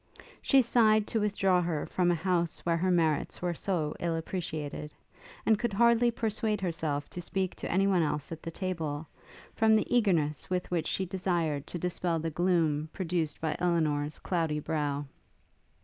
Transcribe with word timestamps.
She 0.41 0.63
sighed 0.63 1.05
to 1.09 1.19
withdraw 1.19 1.61
her 1.61 1.85
from 1.85 2.09
a 2.09 2.15
house 2.15 2.61
where 2.65 2.75
her 2.77 2.89
merits 2.89 3.39
were 3.39 3.53
so 3.53 3.95
ill 3.99 4.15
appreciated; 4.15 4.95
and 5.45 5.59
could 5.59 5.73
hardly 5.73 6.09
persuade 6.09 6.59
herself 6.59 7.07
to 7.11 7.21
speak 7.21 7.53
to 7.57 7.71
any 7.71 7.85
one 7.85 8.01
else 8.01 8.31
at 8.31 8.41
the 8.41 8.49
table, 8.49 9.07
from 9.53 9.75
the 9.75 9.85
eagerness 9.95 10.49
with 10.49 10.71
which 10.71 10.87
she 10.87 11.05
desired 11.05 11.67
to 11.67 11.77
dispel 11.77 12.17
the 12.17 12.31
gloom 12.31 12.89
produced 12.91 13.39
by 13.39 13.55
Elinor's 13.59 14.17
cloudy 14.17 14.59
brow. 14.59 15.05